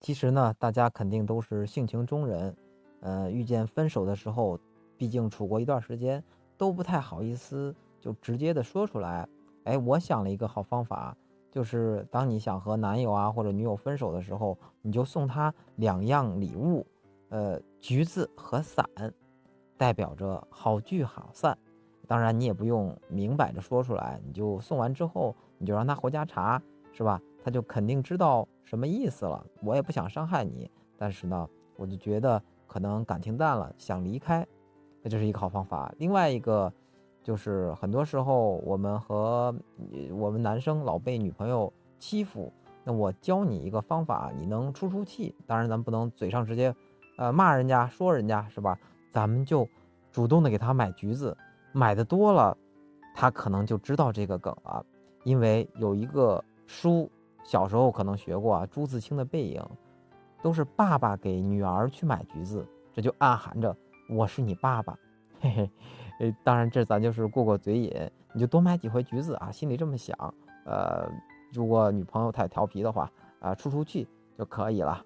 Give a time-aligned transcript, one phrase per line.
[0.00, 2.56] 其实呢，大家肯定都是性情中人，
[3.00, 4.58] 呃，遇见分手的时候，
[4.96, 6.22] 毕竟处过一段时间，
[6.56, 9.28] 都不太好意思就直接的说出来。
[9.64, 11.14] 哎，我想了一个好方法，
[11.50, 16.86] 就是当你想和男友啊或者女友分手的时候，你就送他两样礼物，
[17.28, 18.88] 呃，橘子和伞，
[19.76, 21.56] 代表着好聚好散。
[22.08, 26.60] 当然，你也不用明摆着说出来，你就送完之后，你就让他回家查，
[26.90, 27.20] 是吧？
[27.42, 29.44] 他就肯定知道什么意思了。
[29.62, 34.46] 我也不想伤害你，但是呢，我就觉得可能感情淡了，想离开，
[35.02, 35.92] 那这是一个好方法。
[35.98, 36.72] 另外一个，
[37.22, 39.54] 就是很多时候我们和
[40.12, 42.52] 我们男生老被女朋友欺负，
[42.84, 45.34] 那我教你一个方法，你能出出气。
[45.46, 46.74] 当然，咱不能嘴上直接，
[47.16, 48.78] 呃，骂人家说人家是吧？
[49.10, 49.66] 咱们就
[50.12, 51.36] 主动的给他买橘子，
[51.72, 52.56] 买的多了，
[53.14, 54.84] 他可能就知道这个梗了，
[55.24, 57.10] 因为有一个书。
[57.50, 59.60] 小时候可能学过啊，朱自清的背影，
[60.40, 63.76] 都是爸爸给女儿去买橘子，这就暗含着
[64.08, 64.96] 我是你爸爸，
[65.40, 65.70] 嘿嘿，
[66.20, 70.16] 呃，当然这咱就是过过嘴瘾，你就多买几回橘子啊，心里这么想，
[70.64, 71.10] 呃，
[71.52, 73.10] 如果女朋友太调皮的话，
[73.40, 74.06] 啊，出出气
[74.38, 75.04] 就可以了。